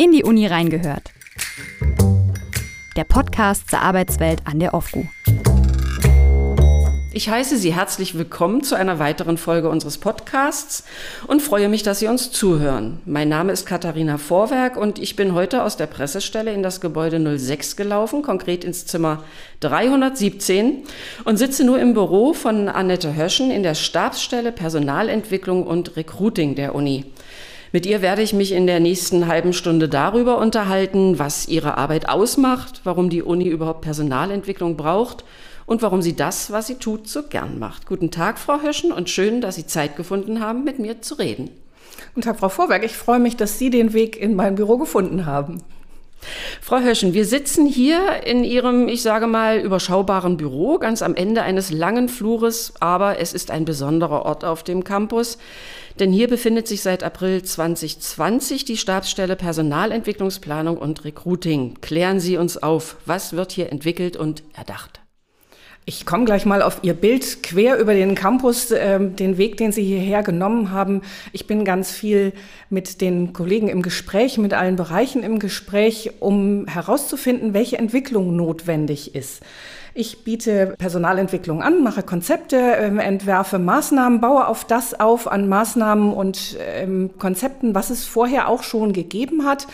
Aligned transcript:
In 0.00 0.12
die 0.12 0.22
Uni 0.22 0.46
reingehört. 0.46 1.10
Der 2.96 3.02
Podcast 3.02 3.68
zur 3.68 3.80
Arbeitswelt 3.80 4.42
an 4.44 4.60
der 4.60 4.72
OFGU. 4.72 5.06
Ich 7.12 7.28
heiße 7.28 7.56
Sie 7.56 7.74
herzlich 7.74 8.16
willkommen 8.16 8.62
zu 8.62 8.76
einer 8.76 9.00
weiteren 9.00 9.38
Folge 9.38 9.68
unseres 9.68 9.98
Podcasts 9.98 10.84
und 11.26 11.42
freue 11.42 11.68
mich, 11.68 11.82
dass 11.82 11.98
Sie 11.98 12.06
uns 12.06 12.30
zuhören. 12.30 13.00
Mein 13.06 13.28
Name 13.28 13.50
ist 13.50 13.66
Katharina 13.66 14.18
Vorwerk 14.18 14.76
und 14.76 15.00
ich 15.00 15.16
bin 15.16 15.34
heute 15.34 15.64
aus 15.64 15.76
der 15.76 15.86
Pressestelle 15.86 16.52
in 16.52 16.62
das 16.62 16.80
Gebäude 16.80 17.36
06 17.36 17.74
gelaufen, 17.74 18.22
konkret 18.22 18.62
ins 18.62 18.86
Zimmer 18.86 19.24
317 19.58 20.84
und 21.24 21.38
sitze 21.38 21.64
nur 21.64 21.80
im 21.80 21.92
Büro 21.92 22.34
von 22.34 22.68
Annette 22.68 23.16
Höschen 23.16 23.50
in 23.50 23.64
der 23.64 23.74
Stabsstelle 23.74 24.52
Personalentwicklung 24.52 25.66
und 25.66 25.96
Recruiting 25.96 26.54
der 26.54 26.76
Uni. 26.76 27.04
Mit 27.70 27.84
ihr 27.84 28.00
werde 28.00 28.22
ich 28.22 28.32
mich 28.32 28.52
in 28.52 28.66
der 28.66 28.80
nächsten 28.80 29.26
halben 29.26 29.52
Stunde 29.52 29.90
darüber 29.90 30.38
unterhalten, 30.38 31.18
was 31.18 31.48
ihre 31.48 31.76
Arbeit 31.76 32.08
ausmacht, 32.08 32.80
warum 32.84 33.10
die 33.10 33.22
Uni 33.22 33.46
überhaupt 33.46 33.82
Personalentwicklung 33.82 34.76
braucht 34.78 35.24
und 35.66 35.82
warum 35.82 36.00
sie 36.00 36.16
das, 36.16 36.50
was 36.50 36.66
sie 36.66 36.76
tut, 36.76 37.08
so 37.08 37.24
gern 37.24 37.58
macht. 37.58 37.86
Guten 37.86 38.10
Tag, 38.10 38.38
Frau 38.38 38.62
Höschen, 38.62 38.90
und 38.90 39.10
schön, 39.10 39.42
dass 39.42 39.56
Sie 39.56 39.66
Zeit 39.66 39.96
gefunden 39.96 40.40
haben, 40.40 40.64
mit 40.64 40.78
mir 40.78 41.02
zu 41.02 41.16
reden. 41.16 41.50
Guten 42.14 42.22
Tag, 42.22 42.38
Frau 42.38 42.48
Vorwerk. 42.48 42.84
Ich 42.84 42.96
freue 42.96 43.18
mich, 43.18 43.36
dass 43.36 43.58
Sie 43.58 43.68
den 43.68 43.92
Weg 43.92 44.18
in 44.18 44.34
mein 44.34 44.54
Büro 44.54 44.78
gefunden 44.78 45.26
haben. 45.26 45.62
Frau 46.60 46.80
Höschen, 46.80 47.12
wir 47.12 47.24
sitzen 47.24 47.66
hier 47.66 48.24
in 48.24 48.44
Ihrem, 48.44 48.88
ich 48.88 49.02
sage 49.02 49.26
mal, 49.26 49.58
überschaubaren 49.58 50.36
Büro, 50.36 50.78
ganz 50.78 51.02
am 51.02 51.14
Ende 51.14 51.42
eines 51.42 51.70
langen 51.70 52.08
Flures, 52.08 52.72
aber 52.80 53.20
es 53.20 53.32
ist 53.32 53.50
ein 53.50 53.64
besonderer 53.64 54.24
Ort 54.24 54.44
auf 54.44 54.62
dem 54.62 54.84
Campus, 54.84 55.38
denn 56.00 56.12
hier 56.12 56.28
befindet 56.28 56.68
sich 56.68 56.82
seit 56.82 57.02
April 57.02 57.42
2020 57.42 58.64
die 58.64 58.76
Stabsstelle 58.76 59.36
Personalentwicklungsplanung 59.36 60.78
und 60.78 61.04
Recruiting. 61.04 61.80
Klären 61.80 62.20
Sie 62.20 62.36
uns 62.36 62.56
auf, 62.56 62.96
was 63.06 63.32
wird 63.32 63.52
hier 63.52 63.72
entwickelt 63.72 64.16
und 64.16 64.42
erdacht? 64.54 65.00
Ich 65.84 66.04
komme 66.04 66.26
gleich 66.26 66.44
mal 66.44 66.60
auf 66.60 66.80
Ihr 66.82 66.92
Bild 66.92 67.42
quer 67.42 67.78
über 67.78 67.94
den 67.94 68.14
Campus, 68.14 68.70
äh, 68.70 69.00
den 69.00 69.38
Weg, 69.38 69.56
den 69.56 69.72
Sie 69.72 69.82
hierher 69.82 70.22
genommen 70.22 70.70
haben. 70.70 71.00
Ich 71.32 71.46
bin 71.46 71.64
ganz 71.64 71.90
viel 71.90 72.34
mit 72.68 73.00
den 73.00 73.32
Kollegen 73.32 73.68
im 73.68 73.80
Gespräch, 73.80 74.36
mit 74.36 74.52
allen 74.52 74.76
Bereichen 74.76 75.22
im 75.22 75.38
Gespräch, 75.38 76.10
um 76.20 76.66
herauszufinden, 76.66 77.54
welche 77.54 77.78
Entwicklung 77.78 78.36
notwendig 78.36 79.14
ist. 79.14 79.42
Ich 79.94 80.24
biete 80.24 80.74
Personalentwicklung 80.78 81.62
an, 81.62 81.82
mache 81.82 82.02
Konzepte, 82.02 82.56
äh, 82.56 82.96
entwerfe 82.98 83.58
Maßnahmen, 83.58 84.20
baue 84.20 84.46
auf 84.46 84.64
das 84.64 84.98
auf 84.98 85.30
an 85.30 85.48
Maßnahmen 85.48 86.12
und 86.12 86.56
ähm, 86.60 87.10
Konzepten, 87.18 87.74
was 87.74 87.90
es 87.90 88.04
vorher 88.04 88.48
auch 88.48 88.62
schon 88.62 88.92
gegeben 88.92 89.44
hat, 89.44 89.66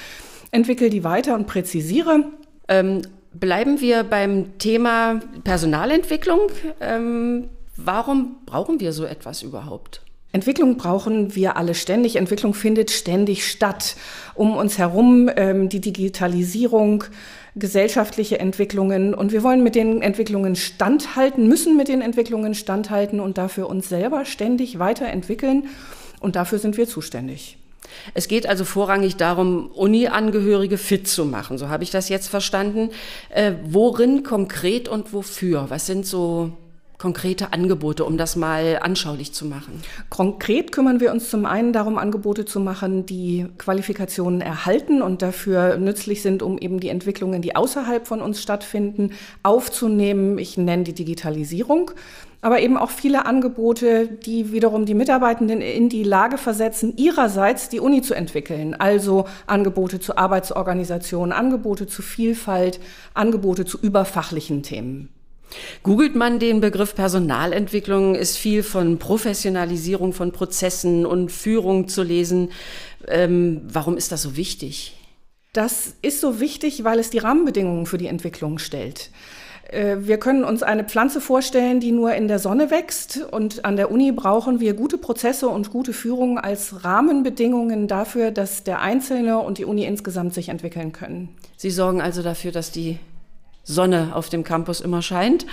entwickle 0.50 0.90
die 0.90 1.04
weiter 1.04 1.34
und 1.34 1.46
präzisiere. 1.46 2.24
Ähm 2.68 3.02
Bleiben 3.34 3.80
wir 3.80 4.04
beim 4.04 4.58
Thema 4.58 5.18
Personalentwicklung. 5.42 6.38
Ähm, 6.80 7.48
warum 7.74 8.36
brauchen 8.46 8.78
wir 8.78 8.92
so 8.92 9.04
etwas 9.04 9.42
überhaupt? 9.42 10.02
Entwicklung 10.30 10.76
brauchen 10.76 11.34
wir 11.34 11.56
alle 11.56 11.74
ständig. 11.74 12.14
Entwicklung 12.14 12.54
findet 12.54 12.92
ständig 12.92 13.50
statt. 13.50 13.96
Um 14.36 14.56
uns 14.56 14.78
herum 14.78 15.28
ähm, 15.34 15.68
die 15.68 15.80
Digitalisierung, 15.80 17.04
gesellschaftliche 17.56 18.38
Entwicklungen. 18.38 19.14
Und 19.14 19.32
wir 19.32 19.42
wollen 19.42 19.62
mit 19.62 19.74
den 19.74 20.02
Entwicklungen 20.02 20.56
standhalten, 20.56 21.48
müssen 21.48 21.76
mit 21.76 21.88
den 21.88 22.00
Entwicklungen 22.00 22.54
standhalten 22.54 23.20
und 23.20 23.38
dafür 23.38 23.68
uns 23.68 23.88
selber 23.88 24.24
ständig 24.24 24.78
weiterentwickeln. 24.78 25.68
Und 26.20 26.36
dafür 26.36 26.58
sind 26.58 26.76
wir 26.76 26.88
zuständig. 26.88 27.58
Es 28.14 28.28
geht 28.28 28.46
also 28.46 28.64
vorrangig 28.64 29.16
darum, 29.16 29.70
Uni-Angehörige 29.72 30.78
fit 30.78 31.06
zu 31.06 31.24
machen. 31.24 31.58
So 31.58 31.68
habe 31.68 31.84
ich 31.84 31.90
das 31.90 32.08
jetzt 32.08 32.28
verstanden. 32.28 32.90
Äh, 33.30 33.52
worin 33.64 34.22
konkret 34.22 34.88
und 34.88 35.12
wofür? 35.12 35.66
Was 35.68 35.86
sind 35.86 36.06
so 36.06 36.52
konkrete 36.98 37.52
Angebote, 37.52 38.04
um 38.04 38.16
das 38.16 38.36
mal 38.36 38.78
anschaulich 38.82 39.32
zu 39.32 39.46
machen? 39.46 39.82
Konkret 40.10 40.72
kümmern 40.72 41.00
wir 41.00 41.12
uns 41.12 41.30
zum 41.30 41.46
einen 41.46 41.72
darum, 41.72 41.98
Angebote 41.98 42.44
zu 42.44 42.60
machen, 42.60 43.06
die 43.06 43.46
Qualifikationen 43.58 44.40
erhalten 44.40 45.02
und 45.02 45.22
dafür 45.22 45.76
nützlich 45.76 46.22
sind, 46.22 46.42
um 46.42 46.58
eben 46.58 46.80
die 46.80 46.88
Entwicklungen, 46.88 47.42
die 47.42 47.56
außerhalb 47.56 48.06
von 48.06 48.20
uns 48.20 48.42
stattfinden, 48.42 49.12
aufzunehmen. 49.42 50.38
Ich 50.38 50.56
nenne 50.56 50.84
die 50.84 50.94
Digitalisierung 50.94 51.90
aber 52.44 52.60
eben 52.60 52.76
auch 52.76 52.90
viele 52.90 53.24
Angebote, 53.24 54.06
die 54.06 54.52
wiederum 54.52 54.84
die 54.84 54.92
Mitarbeitenden 54.92 55.62
in 55.62 55.88
die 55.88 56.02
Lage 56.02 56.36
versetzen, 56.36 56.92
ihrerseits 56.98 57.70
die 57.70 57.80
Uni 57.80 58.02
zu 58.02 58.12
entwickeln. 58.12 58.74
Also 58.74 59.24
Angebote 59.46 59.98
zur 59.98 60.18
Arbeitsorganisation, 60.18 61.32
Angebote 61.32 61.86
zu 61.86 62.02
Vielfalt, 62.02 62.80
Angebote 63.14 63.64
zu 63.64 63.78
überfachlichen 63.80 64.62
Themen. 64.62 65.13
Googelt 65.82 66.14
man 66.14 66.38
den 66.38 66.60
Begriff 66.60 66.94
Personalentwicklung, 66.94 68.14
ist 68.14 68.36
viel 68.36 68.62
von 68.62 68.98
Professionalisierung 68.98 70.12
von 70.12 70.32
Prozessen 70.32 71.06
und 71.06 71.30
Führung 71.30 71.88
zu 71.88 72.02
lesen. 72.02 72.50
Ähm, 73.06 73.62
warum 73.66 73.96
ist 73.96 74.12
das 74.12 74.22
so 74.22 74.36
wichtig? 74.36 74.96
Das 75.52 75.94
ist 76.02 76.20
so 76.20 76.40
wichtig, 76.40 76.82
weil 76.82 76.98
es 76.98 77.10
die 77.10 77.18
Rahmenbedingungen 77.18 77.86
für 77.86 77.98
die 77.98 78.08
Entwicklung 78.08 78.58
stellt. 78.58 79.10
Äh, 79.70 79.98
wir 80.00 80.18
können 80.18 80.44
uns 80.44 80.62
eine 80.62 80.84
Pflanze 80.84 81.20
vorstellen, 81.20 81.80
die 81.80 81.92
nur 81.92 82.14
in 82.14 82.28
der 82.28 82.38
Sonne 82.38 82.70
wächst. 82.70 83.20
Und 83.30 83.64
an 83.64 83.76
der 83.76 83.90
Uni 83.90 84.12
brauchen 84.12 84.60
wir 84.60 84.74
gute 84.74 84.98
Prozesse 84.98 85.48
und 85.48 85.70
gute 85.70 85.92
Führung 85.92 86.38
als 86.38 86.84
Rahmenbedingungen 86.84 87.88
dafür, 87.88 88.30
dass 88.30 88.64
der 88.64 88.80
Einzelne 88.80 89.38
und 89.38 89.58
die 89.58 89.64
Uni 89.64 89.84
insgesamt 89.84 90.34
sich 90.34 90.48
entwickeln 90.48 90.92
können. 90.92 91.28
Sie 91.56 91.70
sorgen 91.70 92.00
also 92.00 92.22
dafür, 92.22 92.52
dass 92.52 92.70
die 92.70 92.98
Sonne 93.64 94.12
auf 94.14 94.28
dem 94.28 94.44
Campus 94.44 94.80
immer 94.80 95.02
scheint. 95.02 95.46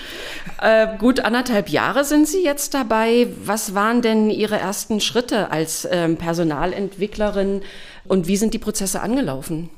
Äh, 0.62 0.98
gut 0.98 1.22
anderthalb 1.22 1.70
Jahre 1.70 2.04
sind 2.04 2.28
Sie 2.28 2.44
jetzt 2.44 2.74
dabei. 2.74 3.28
Was 3.44 3.74
waren 3.74 4.02
denn 4.02 4.30
Ihre 4.30 4.60
ersten 4.60 5.00
Schritte 5.00 5.50
als 5.52 5.88
ähm, 5.90 6.18
Personalentwicklerin 6.18 7.62
und 8.06 8.28
wie 8.28 8.38
sind 8.38 8.54
die 8.54 8.60
Prozesse 8.60 9.02
angelaufen? 9.02 9.70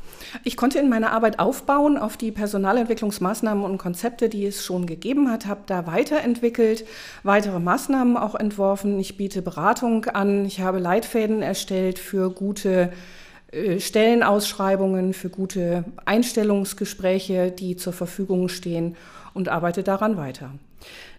Ich 0.43 0.57
konnte 0.57 0.79
in 0.79 0.89
meiner 0.89 1.11
Arbeit 1.11 1.37
aufbauen 1.37 1.97
auf 1.97 2.17
die 2.17 2.31
Personalentwicklungsmaßnahmen 2.31 3.63
und 3.63 3.77
Konzepte, 3.77 4.29
die 4.29 4.45
es 4.45 4.65
schon 4.65 4.87
gegeben 4.87 5.29
hat, 5.29 5.45
habe 5.45 5.61
da 5.67 5.85
weiterentwickelt, 5.85 6.85
weitere 7.21 7.59
Maßnahmen 7.59 8.17
auch 8.17 8.33
entworfen. 8.33 8.99
Ich 8.99 9.15
biete 9.15 9.43
Beratung 9.43 10.05
an, 10.05 10.45
ich 10.45 10.61
habe 10.61 10.79
Leitfäden 10.79 11.43
erstellt 11.43 11.99
für 11.99 12.31
gute 12.31 12.91
Stellenausschreibungen, 13.77 15.13
für 15.13 15.29
gute 15.29 15.85
Einstellungsgespräche, 16.05 17.51
die 17.51 17.75
zur 17.75 17.93
Verfügung 17.93 18.49
stehen 18.49 18.95
und 19.33 19.49
arbeite 19.49 19.83
daran 19.83 20.17
weiter. 20.17 20.51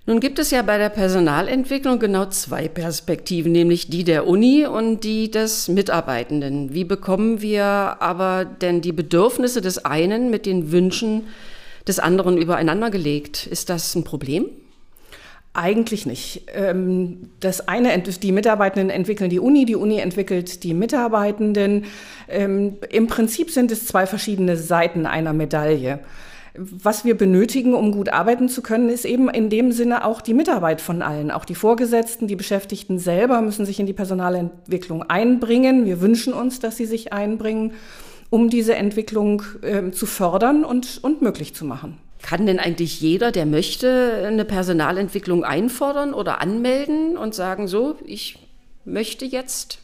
Nun 0.06 0.20
gibt 0.20 0.38
es 0.38 0.50
ja 0.50 0.60
bei 0.60 0.76
der 0.76 0.90
Personalentwicklung 0.90 1.98
genau 1.98 2.26
zwei 2.26 2.68
Perspektiven, 2.68 3.52
nämlich 3.52 3.88
die 3.88 4.04
der 4.04 4.26
Uni 4.26 4.66
und 4.66 5.02
die 5.02 5.30
des 5.30 5.68
Mitarbeitenden. 5.68 6.74
Wie 6.74 6.84
bekommen 6.84 7.40
wir 7.40 7.64
aber 7.64 8.44
denn 8.44 8.82
die 8.82 8.92
Bedürfnisse 8.92 9.62
des 9.62 9.86
einen 9.86 10.28
mit 10.28 10.44
den 10.44 10.72
Wünschen 10.72 11.22
des 11.88 11.98
anderen 11.98 12.36
übereinander 12.36 12.90
gelegt? 12.90 13.46
Ist 13.46 13.70
das 13.70 13.94
ein 13.94 14.04
Problem? 14.04 14.46
Eigentlich 15.56 16.04
nicht. 16.04 16.46
Ähm, 16.52 17.30
das 17.38 17.68
eine, 17.68 17.96
die 17.96 18.32
Mitarbeitenden 18.32 18.90
entwickeln 18.90 19.30
die 19.30 19.38
Uni, 19.38 19.64
die 19.64 19.76
Uni 19.76 19.98
entwickelt 19.98 20.64
die 20.64 20.74
Mitarbeitenden. 20.74 21.84
Ähm, 22.28 22.76
Im 22.90 23.06
Prinzip 23.06 23.52
sind 23.52 23.70
es 23.70 23.86
zwei 23.86 24.06
verschiedene 24.06 24.56
Seiten 24.56 25.06
einer 25.06 25.32
Medaille. 25.32 26.00
Was 26.56 27.04
wir 27.04 27.16
benötigen, 27.16 27.72
um 27.74 27.92
gut 27.92 28.08
arbeiten 28.08 28.48
zu 28.48 28.62
können, 28.62 28.88
ist 28.88 29.04
eben 29.04 29.28
in 29.28 29.48
dem 29.48 29.70
Sinne 29.70 30.04
auch 30.04 30.20
die 30.20 30.34
Mitarbeit 30.34 30.80
von 30.80 31.02
allen. 31.02 31.30
Auch 31.30 31.44
die 31.44 31.54
Vorgesetzten, 31.54 32.26
die 32.26 32.36
Beschäftigten 32.36 32.98
selber 32.98 33.40
müssen 33.40 33.64
sich 33.64 33.78
in 33.78 33.86
die 33.86 33.92
Personalentwicklung 33.92 35.04
einbringen. 35.04 35.84
Wir 35.84 36.00
wünschen 36.00 36.32
uns, 36.32 36.58
dass 36.58 36.76
sie 36.76 36.86
sich 36.86 37.12
einbringen, 37.12 37.74
um 38.28 38.50
diese 38.50 38.74
Entwicklung 38.74 39.42
äh, 39.62 39.92
zu 39.92 40.06
fördern 40.06 40.64
und, 40.64 40.98
und 41.02 41.22
möglich 41.22 41.54
zu 41.54 41.64
machen. 41.64 41.98
Kann 42.24 42.46
denn 42.46 42.58
eigentlich 42.58 43.02
jeder, 43.02 43.32
der 43.32 43.44
möchte, 43.44 44.24
eine 44.26 44.46
Personalentwicklung 44.46 45.44
einfordern 45.44 46.14
oder 46.14 46.40
anmelden 46.40 47.18
und 47.18 47.34
sagen, 47.34 47.68
so, 47.68 47.96
ich 48.06 48.38
möchte 48.86 49.26
jetzt 49.26 49.78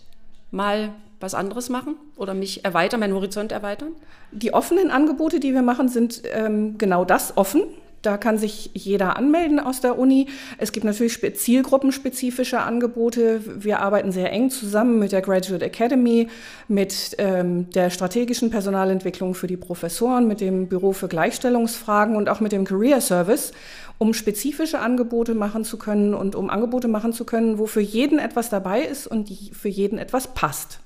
mal 0.51 0.95
was 1.21 1.35
anderes 1.35 1.69
machen 1.69 1.97
oder 2.17 2.33
mich 2.33 2.65
erweitern, 2.65 3.01
meinen 3.01 3.13
Horizont 3.13 3.53
erweitern? 3.53 3.91
Die 4.33 4.55
offenen 4.55 4.91
Angebote, 4.91 5.39
die 5.39 5.53
wir 5.53 5.61
machen, 5.61 5.91
sind 5.91 6.23
ähm, 6.33 6.79
genau 6.79 7.05
das, 7.05 7.37
offen. 7.37 7.61
Da 8.03 8.17
kann 8.17 8.39
sich 8.39 8.71
jeder 8.73 9.17
anmelden 9.17 9.61
aus 9.61 9.83
der 9.83 9.99
Uni. 9.99 10.27
Es 10.57 10.73
gibt 10.73 10.85
natürlich 10.85 11.21
zielgruppenspezifische 11.37 12.61
Angebote. 12.61 13.43
Wir 13.63 13.81
arbeiten 13.81 14.11
sehr 14.11 14.33
eng 14.33 14.51
zusammen 14.51 14.99
mit 14.99 15.13
der 15.13 15.21
Graduate 15.21 15.65
Academy, 15.65 16.29
mit 16.67 17.15
ähm, 17.19 17.69
der 17.71 17.91
strategischen 17.91 18.51
Personalentwicklung 18.51 19.35
für 19.35 19.47
die 19.47 19.59
Professoren, 19.59 20.27
mit 20.27 20.41
dem 20.41 20.69
Büro 20.69 20.93
für 20.93 21.09
Gleichstellungsfragen 21.09 22.17
und 22.17 22.31
auch 22.31 22.41
mit 22.41 22.53
dem 22.53 22.65
Career 22.65 23.03
Service, 23.03 23.53
um 23.99 24.15
spezifische 24.15 24.79
Angebote 24.79 25.35
machen 25.35 25.65
zu 25.65 25.77
können 25.77 26.15
und 26.15 26.35
um 26.35 26.49
Angebote 26.49 26.89
machen 26.89 27.13
zu 27.13 27.27
können, 27.27 27.59
wo 27.59 27.67
für 27.67 27.83
jeden 27.83 28.19
etwas 28.19 28.49
dabei 28.49 28.81
ist 28.81 29.07
und 29.07 29.29
für 29.53 29.69
jeden 29.69 29.99
etwas 29.99 30.29
passt. 30.29 30.81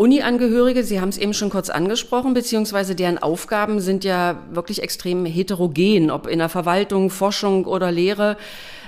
Uni-Angehörige, 0.00 0.82
Sie 0.82 0.98
haben 0.98 1.10
es 1.10 1.18
eben 1.18 1.34
schon 1.34 1.50
kurz 1.50 1.68
angesprochen, 1.68 2.32
beziehungsweise 2.32 2.94
deren 2.94 3.18
Aufgaben 3.18 3.80
sind 3.80 4.02
ja 4.02 4.42
wirklich 4.50 4.82
extrem 4.82 5.26
heterogen, 5.26 6.10
ob 6.10 6.26
in 6.26 6.38
der 6.38 6.48
Verwaltung, 6.48 7.10
Forschung 7.10 7.66
oder 7.66 7.92
Lehre. 7.92 8.38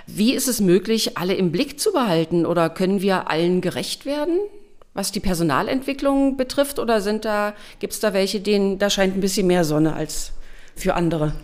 Wie 0.06 0.32
ist 0.32 0.48
es 0.48 0.62
möglich, 0.62 1.18
alle 1.18 1.34
im 1.34 1.52
Blick 1.52 1.78
zu 1.78 1.92
behalten 1.92 2.46
oder 2.46 2.70
können 2.70 3.02
wir 3.02 3.28
allen 3.28 3.60
gerecht 3.60 4.06
werden? 4.06 4.38
Was 4.94 5.12
die 5.12 5.20
Personalentwicklung 5.20 6.38
betrifft, 6.38 6.78
oder 6.78 7.02
sind 7.02 7.26
da, 7.26 7.52
gibt 7.78 7.92
es 7.92 8.00
da 8.00 8.14
welche, 8.14 8.40
denen 8.40 8.78
da 8.78 8.88
scheint 8.88 9.14
ein 9.14 9.20
bisschen 9.20 9.46
mehr 9.46 9.64
Sonne 9.64 9.92
als 9.92 10.32
für 10.76 10.94
andere? 10.94 11.34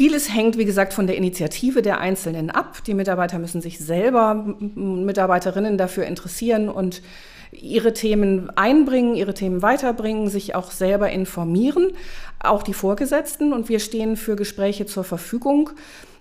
Vieles 0.00 0.34
hängt, 0.34 0.56
wie 0.56 0.64
gesagt, 0.64 0.94
von 0.94 1.06
der 1.06 1.18
Initiative 1.18 1.82
der 1.82 2.00
Einzelnen 2.00 2.48
ab. 2.48 2.82
Die 2.86 2.94
Mitarbeiter 2.94 3.38
müssen 3.38 3.60
sich 3.60 3.78
selber, 3.78 4.32
Mitarbeiterinnen 4.58 5.76
dafür 5.76 6.06
interessieren 6.06 6.70
und 6.70 7.02
ihre 7.52 7.92
Themen 7.92 8.48
einbringen, 8.56 9.14
ihre 9.14 9.34
Themen 9.34 9.60
weiterbringen, 9.60 10.30
sich 10.30 10.54
auch 10.54 10.70
selber 10.70 11.10
informieren, 11.10 11.92
auch 12.42 12.62
die 12.62 12.72
Vorgesetzten. 12.72 13.52
Und 13.52 13.68
wir 13.68 13.78
stehen 13.78 14.16
für 14.16 14.36
Gespräche 14.36 14.86
zur 14.86 15.04
Verfügung. 15.04 15.68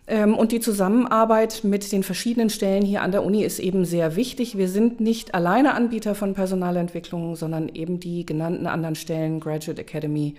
Ähm, 0.07 0.35
und 0.37 0.51
die 0.51 0.59
Zusammenarbeit 0.59 1.61
mit 1.63 1.89
den 1.93 2.03
verschiedenen 2.03 2.49
Stellen 2.49 2.83
hier 2.83 3.01
an 3.01 3.13
der 3.13 3.23
Uni 3.23 3.45
ist 3.45 3.59
eben 3.59 3.85
sehr 3.85 4.17
wichtig. 4.17 4.57
Wir 4.57 4.67
sind 4.67 4.99
nicht 4.99 5.35
alleine 5.35 5.73
Anbieter 5.73 6.15
von 6.15 6.33
Personalentwicklung, 6.33 7.37
sondern 7.37 7.69
eben 7.69 8.01
die 8.01 8.25
genannten 8.25 8.67
anderen 8.67 8.95
Stellen, 8.95 9.39
Graduate 9.39 9.79
Academy, 9.79 10.35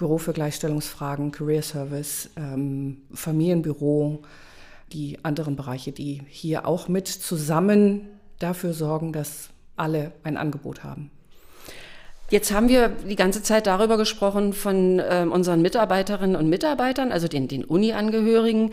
Büro 0.00 0.16
für 0.16 0.32
Gleichstellungsfragen, 0.32 1.30
Career 1.30 1.62
Service, 1.62 2.30
ähm, 2.36 3.02
Familienbüro, 3.12 4.22
die 4.92 5.18
anderen 5.22 5.56
Bereiche, 5.56 5.92
die 5.92 6.22
hier 6.26 6.66
auch 6.66 6.88
mit 6.88 7.06
zusammen 7.06 8.08
dafür 8.38 8.72
sorgen, 8.72 9.12
dass 9.12 9.50
alle 9.76 10.12
ein 10.24 10.38
Angebot 10.38 10.84
haben. 10.84 11.10
Jetzt 12.30 12.50
haben 12.52 12.68
wir 12.68 12.88
die 12.88 13.16
ganze 13.16 13.42
Zeit 13.42 13.66
darüber 13.66 13.98
gesprochen 13.98 14.54
von 14.54 15.00
äh, 15.00 15.26
unseren 15.28 15.60
Mitarbeiterinnen 15.60 16.36
und 16.36 16.48
Mitarbeitern, 16.48 17.12
also 17.12 17.28
den, 17.28 17.48
den 17.48 17.64
Uni-Angehörigen. 17.64 18.70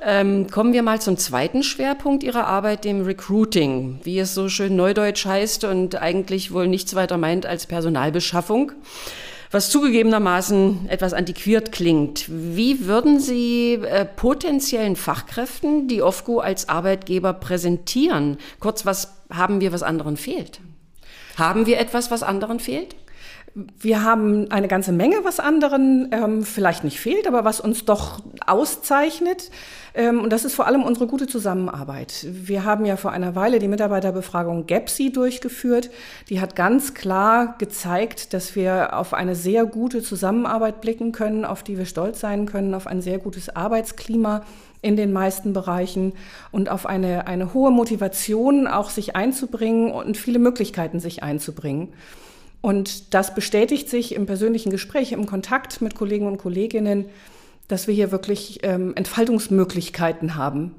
Ähm, 0.00 0.46
kommen 0.48 0.72
wir 0.72 0.82
mal 0.82 1.00
zum 1.00 1.18
zweiten 1.18 1.62
Schwerpunkt 1.62 2.22
Ihrer 2.22 2.46
Arbeit, 2.46 2.84
dem 2.84 3.02
Recruiting, 3.02 4.00
wie 4.04 4.18
es 4.18 4.32
so 4.32 4.48
schön 4.48 4.76
neudeutsch 4.76 5.26
heißt 5.26 5.64
und 5.64 5.96
eigentlich 5.96 6.52
wohl 6.52 6.68
nichts 6.68 6.94
weiter 6.94 7.18
meint 7.18 7.44
als 7.44 7.66
Personalbeschaffung, 7.66 8.72
was 9.50 9.70
zugegebenermaßen 9.70 10.88
etwas 10.88 11.12
antiquiert 11.12 11.72
klingt. 11.72 12.26
Wie 12.28 12.86
würden 12.86 13.18
Sie 13.18 13.74
äh, 13.74 14.04
potenziellen 14.04 14.96
Fachkräften 14.96 15.88
die 15.88 16.02
OFGO 16.02 16.38
als 16.38 16.68
Arbeitgeber 16.68 17.32
präsentieren? 17.32 18.38
Kurz, 18.60 18.86
was 18.86 19.14
haben 19.32 19.60
wir, 19.60 19.72
was 19.72 19.82
anderen 19.82 20.16
fehlt? 20.16 20.60
Haben 21.36 21.66
wir 21.66 21.78
etwas, 21.80 22.10
was 22.10 22.22
anderen 22.22 22.60
fehlt? 22.60 22.94
Wir 23.54 24.04
haben 24.04 24.50
eine 24.52 24.68
ganze 24.68 24.92
Menge, 24.92 25.16
was 25.24 25.40
anderen 25.40 26.08
ähm, 26.12 26.44
vielleicht 26.44 26.84
nicht 26.84 27.00
fehlt, 27.00 27.26
aber 27.26 27.44
was 27.44 27.60
uns 27.60 27.84
doch 27.84 28.20
auszeichnet. 28.46 29.50
Ähm, 29.94 30.20
und 30.20 30.32
das 30.32 30.44
ist 30.44 30.54
vor 30.54 30.66
allem 30.68 30.84
unsere 30.84 31.08
gute 31.08 31.26
Zusammenarbeit. 31.26 32.26
Wir 32.30 32.64
haben 32.64 32.84
ja 32.84 32.96
vor 32.96 33.10
einer 33.10 33.34
Weile 33.34 33.58
die 33.58 33.66
Mitarbeiterbefragung 33.66 34.66
GAPSI 34.66 35.10
durchgeführt. 35.10 35.90
Die 36.28 36.40
hat 36.40 36.54
ganz 36.54 36.94
klar 36.94 37.56
gezeigt, 37.58 38.34
dass 38.34 38.54
wir 38.54 38.96
auf 38.96 39.14
eine 39.14 39.34
sehr 39.34 39.66
gute 39.66 40.00
Zusammenarbeit 40.00 40.80
blicken 40.80 41.10
können, 41.10 41.44
auf 41.44 41.64
die 41.64 41.76
wir 41.76 41.86
stolz 41.86 42.20
sein 42.20 42.46
können, 42.46 42.72
auf 42.72 42.86
ein 42.86 43.02
sehr 43.02 43.18
gutes 43.18 43.48
Arbeitsklima 43.48 44.42
in 44.82 44.96
den 44.96 45.12
meisten 45.12 45.52
Bereichen 45.52 46.12
und 46.52 46.68
auf 46.68 46.86
eine, 46.86 47.26
eine 47.26 47.52
hohe 47.52 47.70
Motivation 47.70 48.66
auch 48.66 48.90
sich 48.90 49.16
einzubringen 49.16 49.90
und 49.90 50.16
viele 50.16 50.38
Möglichkeiten 50.38 51.00
sich 51.00 51.22
einzubringen. 51.22 51.92
Und 52.60 53.14
das 53.14 53.34
bestätigt 53.34 53.88
sich 53.88 54.14
im 54.14 54.26
persönlichen 54.26 54.70
Gespräch, 54.70 55.12
im 55.12 55.26
Kontakt 55.26 55.80
mit 55.80 55.94
Kollegen 55.94 56.26
und 56.26 56.38
Kolleginnen, 56.38 57.06
dass 57.68 57.86
wir 57.86 57.94
hier 57.94 58.10
wirklich 58.10 58.60
ähm, 58.62 58.92
Entfaltungsmöglichkeiten 58.96 60.34
haben. 60.34 60.74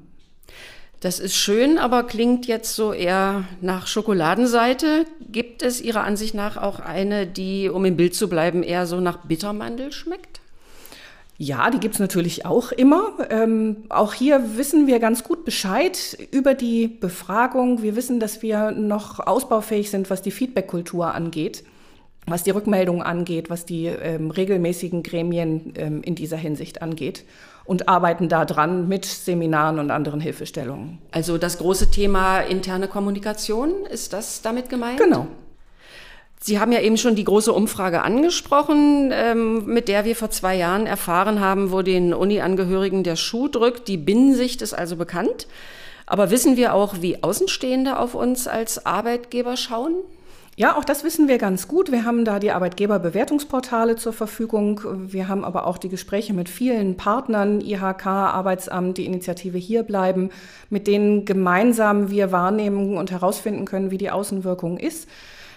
Das 1.00 1.18
ist 1.18 1.34
schön, 1.34 1.78
aber 1.78 2.04
klingt 2.04 2.46
jetzt 2.46 2.76
so 2.76 2.92
eher 2.92 3.44
nach 3.60 3.88
Schokoladenseite. 3.88 5.04
Gibt 5.20 5.62
es 5.62 5.80
Ihrer 5.80 6.04
Ansicht 6.04 6.34
nach 6.34 6.56
auch 6.56 6.78
eine, 6.78 7.26
die, 7.26 7.68
um 7.68 7.84
im 7.84 7.96
Bild 7.96 8.14
zu 8.14 8.28
bleiben, 8.28 8.62
eher 8.62 8.86
so 8.86 9.00
nach 9.00 9.24
Bittermandel 9.24 9.90
schmeckt? 9.90 10.40
Ja, 11.38 11.70
die 11.70 11.80
gibt's 11.80 11.98
natürlich 11.98 12.46
auch 12.46 12.70
immer. 12.70 13.14
Ähm, 13.30 13.78
auch 13.88 14.12
hier 14.12 14.56
wissen 14.56 14.86
wir 14.86 15.00
ganz 15.00 15.24
gut 15.24 15.44
Bescheid 15.44 16.16
über 16.30 16.54
die 16.54 16.86
Befragung. 16.86 17.82
Wir 17.82 17.96
wissen, 17.96 18.20
dass 18.20 18.42
wir 18.42 18.70
noch 18.70 19.18
ausbaufähig 19.18 19.90
sind, 19.90 20.08
was 20.08 20.22
die 20.22 20.30
Feedback-Kultur 20.30 21.12
angeht 21.12 21.64
was 22.26 22.42
die 22.42 22.50
Rückmeldung 22.50 23.02
angeht, 23.02 23.50
was 23.50 23.64
die 23.64 23.86
ähm, 23.86 24.30
regelmäßigen 24.30 25.02
Gremien 25.02 25.72
ähm, 25.76 26.02
in 26.02 26.14
dieser 26.14 26.36
Hinsicht 26.36 26.82
angeht 26.82 27.24
und 27.64 27.88
arbeiten 27.88 28.28
da 28.28 28.44
dran 28.44 28.88
mit 28.88 29.04
Seminaren 29.04 29.78
und 29.78 29.90
anderen 29.90 30.20
Hilfestellungen. 30.20 30.98
Also 31.10 31.38
das 31.38 31.58
große 31.58 31.90
Thema 31.90 32.40
interne 32.40 32.88
Kommunikation, 32.88 33.86
ist 33.90 34.12
das 34.12 34.42
damit 34.42 34.68
gemeint? 34.68 34.98
Genau. 34.98 35.26
Sie 36.40 36.58
haben 36.58 36.72
ja 36.72 36.80
eben 36.80 36.96
schon 36.96 37.14
die 37.14 37.22
große 37.22 37.52
Umfrage 37.52 38.02
angesprochen, 38.02 39.12
ähm, 39.12 39.64
mit 39.66 39.86
der 39.86 40.04
wir 40.04 40.16
vor 40.16 40.30
zwei 40.30 40.56
Jahren 40.56 40.86
erfahren 40.86 41.38
haben, 41.38 41.70
wo 41.70 41.82
den 41.82 42.12
Uni-Angehörigen 42.12 43.04
der 43.04 43.14
Schuh 43.14 43.46
drückt. 43.46 43.86
Die 43.86 43.96
Binnensicht 43.96 44.60
ist 44.60 44.74
also 44.74 44.96
bekannt. 44.96 45.46
Aber 46.04 46.32
wissen 46.32 46.56
wir 46.56 46.74
auch, 46.74 46.96
wie 47.00 47.22
Außenstehende 47.22 47.96
auf 47.96 48.16
uns 48.16 48.48
als 48.48 48.84
Arbeitgeber 48.84 49.56
schauen? 49.56 49.94
Ja, 50.54 50.76
auch 50.76 50.84
das 50.84 51.02
wissen 51.02 51.28
wir 51.28 51.38
ganz 51.38 51.66
gut. 51.66 51.90
Wir 51.90 52.04
haben 52.04 52.26
da 52.26 52.38
die 52.38 52.50
Arbeitgeberbewertungsportale 52.50 53.96
zur 53.96 54.12
Verfügung. 54.12 54.82
Wir 55.10 55.26
haben 55.26 55.44
aber 55.46 55.66
auch 55.66 55.78
die 55.78 55.88
Gespräche 55.88 56.34
mit 56.34 56.50
vielen 56.50 56.98
Partnern, 56.98 57.62
IHK, 57.62 58.06
Arbeitsamt, 58.06 58.98
die 58.98 59.06
Initiative 59.06 59.56
Hier 59.56 59.82
bleiben, 59.82 60.28
mit 60.68 60.86
denen 60.86 61.24
gemeinsam 61.24 62.10
wir 62.10 62.32
wahrnehmen 62.32 62.98
und 62.98 63.10
herausfinden 63.10 63.64
können, 63.64 63.90
wie 63.90 63.96
die 63.96 64.10
Außenwirkung 64.10 64.76
ist. 64.76 65.08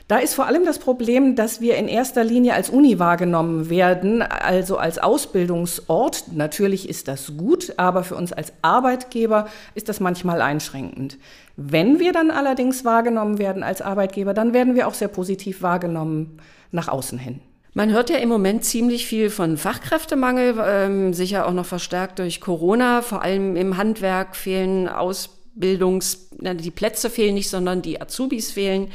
Da 0.07 0.19
ist 0.19 0.35
vor 0.35 0.45
allem 0.45 0.65
das 0.65 0.77
Problem, 0.77 1.35
dass 1.35 1.61
wir 1.61 1.77
in 1.77 1.87
erster 1.87 2.23
Linie 2.23 2.53
als 2.53 2.69
Uni 2.69 2.99
wahrgenommen 2.99 3.71
werden, 3.71 4.21
also 4.21 4.77
als 4.77 4.99
Ausbildungsort. 4.99 6.25
Natürlich 6.31 6.87
ist 6.87 7.07
das 7.07 7.35
gut, 7.37 7.73
aber 7.77 8.03
für 8.03 8.15
uns 8.15 8.31
als 8.31 8.53
Arbeitgeber 8.61 9.47
ist 9.73 9.89
das 9.89 9.99
manchmal 9.99 10.43
einschränkend. 10.43 11.17
Wenn 11.57 11.97
wir 11.97 12.13
dann 12.13 12.29
allerdings 12.29 12.85
wahrgenommen 12.85 13.39
werden 13.39 13.63
als 13.63 13.81
Arbeitgeber, 13.81 14.35
dann 14.35 14.53
werden 14.53 14.75
wir 14.75 14.87
auch 14.87 14.93
sehr 14.93 15.07
positiv 15.07 15.63
wahrgenommen 15.63 16.37
nach 16.71 16.87
außen 16.87 17.17
hin. 17.17 17.39
Man 17.73 17.91
hört 17.91 18.11
ja 18.11 18.17
im 18.17 18.29
Moment 18.29 18.63
ziemlich 18.63 19.07
viel 19.07 19.31
von 19.31 19.57
Fachkräftemangel, 19.57 20.55
ähm, 20.63 21.13
sicher 21.13 21.47
auch 21.47 21.51
noch 21.51 21.65
verstärkt 21.65 22.19
durch 22.19 22.39
Corona. 22.41 23.01
Vor 23.01 23.23
allem 23.23 23.55
im 23.55 23.77
Handwerk 23.77 24.35
fehlen 24.35 24.87
Ausbildungen. 24.87 25.44
Bildungs, 25.55 26.29
die 26.31 26.71
Plätze 26.71 27.09
fehlen 27.09 27.35
nicht, 27.35 27.49
sondern 27.49 27.81
die 27.81 28.01
Azubis 28.01 28.51
fehlen 28.51 28.91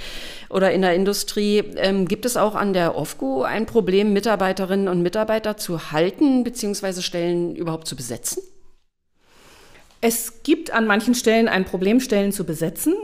oder 0.51 0.73
in 0.73 0.83
der 0.83 0.95
Industrie. 0.95 1.59
Ähm, 1.77 2.07
gibt 2.07 2.27
es 2.27 2.37
auch 2.37 2.55
an 2.55 2.73
der 2.73 2.97
OFGO 2.97 3.43
ein 3.43 3.67
Problem, 3.67 4.13
Mitarbeiterinnen 4.13 4.89
und 4.89 5.03
Mitarbeiter 5.03 5.57
zu 5.57 5.91
halten 5.91 6.45
bzw. 6.45 7.01
Stellen 7.01 7.57
überhaupt 7.57 7.89
zu 7.89 7.97
besetzen? 7.97 8.43
Es 10.03 10.43
gibt 10.43 10.71
an 10.71 10.87
manchen 10.87 11.15
Stellen 11.15 11.49
ein 11.49 11.65
Problem, 11.65 12.01
Stellen 12.01 12.33
zu 12.33 12.45
besetzen. 12.45 12.95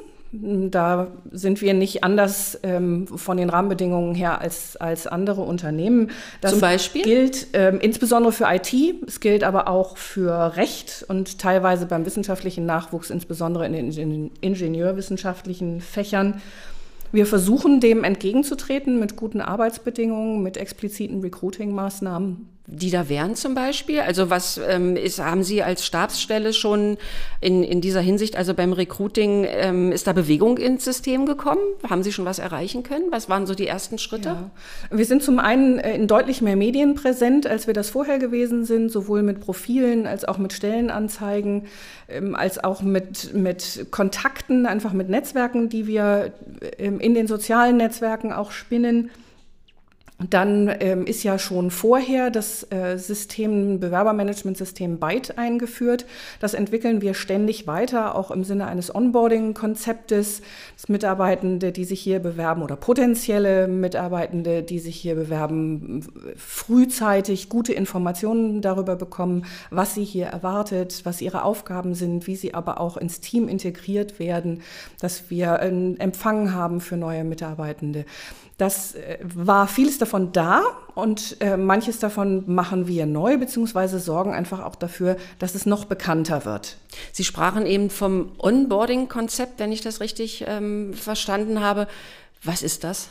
Da 0.70 1.08
sind 1.30 1.60
wir 1.60 1.74
nicht 1.74 2.04
anders 2.04 2.58
ähm, 2.62 3.06
von 3.06 3.36
den 3.36 3.50
Rahmenbedingungen 3.50 4.14
her 4.14 4.40
als, 4.40 4.76
als 4.76 5.06
andere 5.06 5.42
Unternehmen. 5.42 6.10
Das 6.40 6.52
Zum 6.52 6.60
Beispiel? 6.60 7.02
gilt 7.02 7.48
ähm, 7.52 7.78
insbesondere 7.80 8.32
für 8.32 8.46
IT, 8.48 8.72
es 9.06 9.20
gilt 9.20 9.44
aber 9.44 9.68
auch 9.68 9.96
für 9.96 10.56
Recht 10.56 11.04
und 11.08 11.38
teilweise 11.38 11.86
beim 11.86 12.04
wissenschaftlichen 12.06 12.66
Nachwuchs, 12.66 13.10
insbesondere 13.10 13.66
in 13.66 13.90
den 13.90 14.30
ingenieurwissenschaftlichen 14.40 15.80
Fächern. 15.80 16.40
Wir 17.12 17.26
versuchen 17.26 17.80
dem 17.80 18.04
entgegenzutreten 18.04 18.98
mit 18.98 19.16
guten 19.16 19.40
Arbeitsbedingungen, 19.40 20.42
mit 20.42 20.56
expliziten 20.56 21.20
Recruiting-Maßnahmen 21.20 22.55
die 22.66 22.90
da 22.90 23.08
wären 23.08 23.36
zum 23.36 23.54
Beispiel? 23.54 24.00
Also 24.00 24.28
was 24.28 24.58
ähm, 24.58 24.96
ist, 24.96 25.20
haben 25.20 25.44
Sie 25.44 25.62
als 25.62 25.86
Stabsstelle 25.86 26.52
schon 26.52 26.98
in, 27.40 27.62
in 27.62 27.80
dieser 27.80 28.00
Hinsicht, 28.00 28.36
also 28.36 28.54
beim 28.54 28.72
Recruiting, 28.72 29.46
ähm, 29.48 29.92
ist 29.92 30.06
da 30.06 30.12
Bewegung 30.12 30.58
ins 30.58 30.84
System 30.84 31.26
gekommen? 31.26 31.60
Haben 31.88 32.02
Sie 32.02 32.12
schon 32.12 32.24
was 32.24 32.40
erreichen 32.40 32.82
können? 32.82 33.04
Was 33.10 33.28
waren 33.28 33.46
so 33.46 33.54
die 33.54 33.68
ersten 33.68 33.98
Schritte? 33.98 34.28
Ja. 34.30 34.50
Wir 34.90 35.04
sind 35.04 35.22
zum 35.22 35.38
einen 35.38 35.78
äh, 35.78 35.94
in 35.94 36.08
deutlich 36.08 36.42
mehr 36.42 36.56
Medien 36.56 36.96
präsent, 36.96 37.46
als 37.46 37.68
wir 37.68 37.74
das 37.74 37.90
vorher 37.90 38.18
gewesen 38.18 38.64
sind, 38.64 38.90
sowohl 38.90 39.22
mit 39.22 39.40
Profilen 39.40 40.06
als 40.06 40.24
auch 40.24 40.38
mit 40.38 40.52
Stellenanzeigen, 40.52 41.66
ähm, 42.08 42.34
als 42.34 42.62
auch 42.62 42.82
mit, 42.82 43.32
mit 43.32 43.86
Kontakten, 43.92 44.66
einfach 44.66 44.92
mit 44.92 45.08
Netzwerken, 45.08 45.68
die 45.68 45.86
wir 45.86 46.32
ähm, 46.78 46.98
in 46.98 47.14
den 47.14 47.28
sozialen 47.28 47.76
Netzwerken 47.76 48.32
auch 48.32 48.50
spinnen. 48.50 49.10
Dann 50.18 50.74
ähm, 50.80 51.04
ist 51.04 51.24
ja 51.24 51.38
schon 51.38 51.70
vorher 51.70 52.30
das 52.30 52.66
äh, 52.72 52.96
System, 52.96 53.80
Bewerbermanagementsystem 53.80 54.98
BYTE 54.98 55.36
eingeführt. 55.36 56.06
Das 56.40 56.54
entwickeln 56.54 57.02
wir 57.02 57.12
ständig 57.12 57.66
weiter, 57.66 58.14
auch 58.14 58.30
im 58.30 58.42
Sinne 58.42 58.66
eines 58.66 58.94
Onboarding-Konzeptes, 58.94 60.40
dass 60.74 60.88
Mitarbeitende, 60.88 61.70
die 61.70 61.84
sich 61.84 62.00
hier 62.00 62.20
bewerben 62.20 62.62
oder 62.62 62.76
potenzielle 62.76 63.68
Mitarbeitende, 63.68 64.62
die 64.62 64.78
sich 64.78 64.96
hier 64.96 65.16
bewerben, 65.16 66.06
frühzeitig 66.34 67.50
gute 67.50 67.74
Informationen 67.74 68.62
darüber 68.62 68.96
bekommen, 68.96 69.44
was 69.68 69.94
sie 69.94 70.04
hier 70.04 70.26
erwartet, 70.26 71.02
was 71.04 71.20
ihre 71.20 71.42
Aufgaben 71.42 71.94
sind, 71.94 72.26
wie 72.26 72.36
sie 72.36 72.54
aber 72.54 72.80
auch 72.80 72.96
ins 72.96 73.20
Team 73.20 73.48
integriert 73.48 74.18
werden, 74.18 74.62
dass 74.98 75.28
wir 75.28 75.60
einen 75.60 76.00
Empfang 76.00 76.54
haben 76.54 76.80
für 76.80 76.96
neue 76.96 77.22
Mitarbeitende. 77.24 78.06
Das 78.58 78.94
äh, 78.94 79.18
war 79.22 79.68
vieles 79.68 79.98
davon 79.98 80.05
da 80.32 80.62
und 80.94 81.36
äh, 81.40 81.56
manches 81.56 81.98
davon 81.98 82.44
machen 82.46 82.88
wir 82.88 83.06
neu, 83.06 83.36
beziehungsweise 83.36 83.98
sorgen 83.98 84.32
einfach 84.32 84.64
auch 84.64 84.76
dafür, 84.76 85.16
dass 85.38 85.54
es 85.54 85.66
noch 85.66 85.84
bekannter 85.84 86.44
wird. 86.44 86.78
Sie 87.12 87.24
sprachen 87.24 87.66
eben 87.66 87.90
vom 87.90 88.32
Onboarding-Konzept, 88.38 89.58
wenn 89.58 89.72
ich 89.72 89.82
das 89.82 90.00
richtig 90.00 90.44
ähm, 90.46 90.94
verstanden 90.94 91.60
habe. 91.60 91.86
Was 92.42 92.62
ist 92.62 92.84
das? 92.84 93.08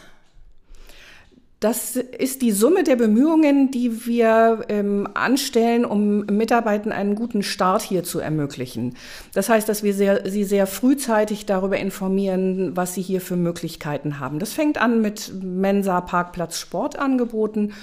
Das 1.66 1.96
ist 1.96 2.44
die 2.44 2.52
Summe 2.52 2.84
der 2.84 2.96
Bemühungen, 2.96 3.72
die 3.72 4.06
wir 4.06 4.66
ähm, 4.70 5.10
anstellen, 5.16 5.84
um 5.84 6.20
Mitarbeitern 6.28 6.92
einen 6.92 7.16
guten 7.16 7.42
Start 7.42 7.82
hier 7.82 8.04
zu 8.04 8.20
ermöglichen. 8.20 8.96
Das 9.34 9.50
heißt, 9.50 9.68
dass 9.68 9.82
wir 9.82 9.96
sehr, 9.96 10.30
sie 10.30 10.44
sehr 10.44 10.68
frühzeitig 10.68 11.48
darüber 11.48 11.78
informieren, 11.78 12.78
was 12.78 12.94
sie 12.94 13.02
hier 13.02 13.20
für 13.20 13.36
Möglichkeiten 13.36 14.20
haben. 14.20 14.38
Das 14.38 14.54
fängt 14.54 14.78
an 14.78 15.02
mit 15.02 15.34
Mensa, 15.42 16.02
Parkplatz, 16.02 16.60
Sportangeboten 16.60 17.74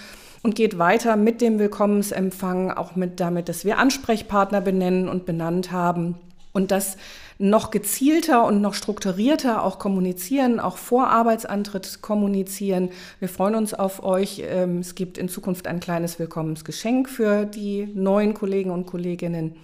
und 0.44 0.54
geht 0.54 0.78
weiter 0.78 1.16
mit 1.16 1.40
dem 1.40 1.58
Willkommensempfang, 1.58 2.70
auch 2.70 2.94
mit 2.94 3.18
damit, 3.18 3.48
dass 3.48 3.64
wir 3.64 3.78
Ansprechpartner 3.78 4.60
benennen 4.60 5.08
und 5.08 5.26
benannt 5.26 5.72
haben. 5.72 6.14
Und 6.52 6.70
das 6.70 6.96
noch 7.38 7.70
gezielter 7.70 8.44
und 8.44 8.60
noch 8.60 8.74
strukturierter 8.74 9.62
auch 9.64 9.78
kommunizieren, 9.78 10.60
auch 10.60 10.76
vor 10.76 11.08
Arbeitsantritt 11.08 12.02
kommunizieren. 12.02 12.90
Wir 13.18 13.28
freuen 13.28 13.54
uns 13.54 13.74
auf 13.74 14.02
euch. 14.02 14.42
Ähm, 14.44 14.78
es 14.78 14.94
gibt 14.94 15.18
in 15.18 15.28
Zukunft 15.28 15.66
ein 15.66 15.80
kleines 15.80 16.18
Willkommensgeschenk 16.18 17.08
für 17.08 17.44
die 17.44 17.88
neuen 17.94 18.34
Kollegen 18.34 18.70
und 18.70 18.86
Kolleginnen. 18.86 19.56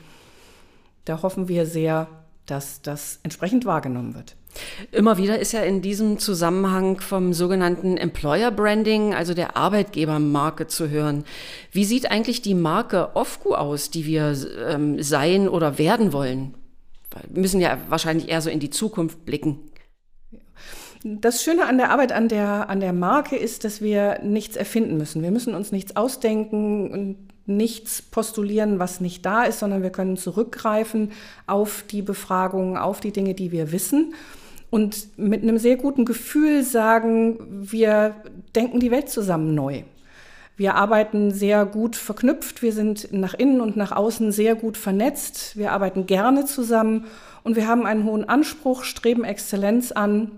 Da 1.04 1.22
hoffen 1.22 1.48
wir 1.48 1.66
sehr, 1.66 2.08
dass 2.46 2.82
das 2.82 3.20
entsprechend 3.22 3.64
wahrgenommen 3.64 4.14
wird. 4.14 4.36
Immer 4.92 5.18
wieder 5.18 5.38
ist 5.38 5.52
ja 5.52 5.62
in 5.62 5.82
diesem 5.82 6.18
Zusammenhang 6.18 7.00
vom 7.00 7.32
sogenannten 7.32 7.96
Employer 7.96 8.50
Branding, 8.50 9.14
also 9.14 9.34
der 9.34 9.56
Arbeitgebermarke 9.56 10.66
zu 10.66 10.88
hören. 10.88 11.24
Wie 11.70 11.84
sieht 11.84 12.10
eigentlich 12.10 12.42
die 12.42 12.54
Marke 12.54 13.10
OFGU 13.14 13.54
aus, 13.54 13.90
die 13.90 14.06
wir 14.06 14.34
ähm, 14.68 15.02
sein 15.02 15.48
oder 15.48 15.78
werden 15.78 16.12
wollen? 16.12 16.54
Wir 17.28 17.42
müssen 17.42 17.60
ja 17.60 17.78
wahrscheinlich 17.88 18.28
eher 18.28 18.40
so 18.40 18.50
in 18.50 18.60
die 18.60 18.70
Zukunft 18.70 19.24
blicken. 19.24 19.58
Das 21.04 21.42
Schöne 21.42 21.66
an 21.66 21.78
der 21.78 21.90
Arbeit 21.90 22.12
an 22.12 22.28
der, 22.28 22.68
an 22.68 22.80
der 22.80 22.92
Marke 22.92 23.36
ist, 23.36 23.64
dass 23.64 23.80
wir 23.80 24.20
nichts 24.22 24.56
erfinden 24.56 24.96
müssen. 24.96 25.22
Wir 25.22 25.30
müssen 25.30 25.54
uns 25.54 25.70
nichts 25.70 25.94
ausdenken 25.94 26.90
und 26.90 27.16
nichts 27.46 28.02
postulieren, 28.02 28.78
was 28.78 29.00
nicht 29.00 29.24
da 29.24 29.44
ist, 29.44 29.60
sondern 29.60 29.82
wir 29.82 29.90
können 29.90 30.16
zurückgreifen 30.16 31.12
auf 31.46 31.84
die 31.88 32.02
Befragungen, 32.02 32.76
auf 32.76 33.00
die 33.00 33.12
Dinge, 33.12 33.34
die 33.34 33.52
wir 33.52 33.72
wissen 33.72 34.14
und 34.70 35.18
mit 35.18 35.42
einem 35.42 35.58
sehr 35.58 35.76
guten 35.76 36.04
Gefühl 36.04 36.62
sagen, 36.62 37.38
wir 37.70 38.14
denken 38.54 38.80
die 38.80 38.90
Welt 38.90 39.08
zusammen 39.08 39.54
neu. 39.54 39.82
Wir 40.58 40.74
arbeiten 40.74 41.30
sehr 41.30 41.64
gut 41.64 41.94
verknüpft, 41.94 42.62
wir 42.62 42.72
sind 42.72 43.12
nach 43.12 43.32
innen 43.32 43.60
und 43.60 43.76
nach 43.76 43.92
außen 43.92 44.32
sehr 44.32 44.56
gut 44.56 44.76
vernetzt, 44.76 45.56
wir 45.56 45.70
arbeiten 45.70 46.06
gerne 46.06 46.46
zusammen 46.46 47.06
und 47.44 47.54
wir 47.54 47.68
haben 47.68 47.86
einen 47.86 48.02
hohen 48.02 48.28
Anspruch, 48.28 48.82
streben 48.82 49.22
Exzellenz 49.22 49.92
an 49.92 50.32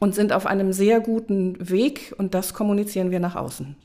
und 0.00 0.14
sind 0.14 0.32
auf 0.32 0.46
einem 0.46 0.72
sehr 0.72 1.00
guten 1.00 1.56
Weg 1.68 2.14
und 2.16 2.32
das 2.32 2.54
kommunizieren 2.54 3.10
wir 3.10 3.20
nach 3.20 3.36
außen. 3.36 3.76